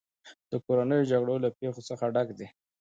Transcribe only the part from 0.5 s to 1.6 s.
د کورنیو جګړو له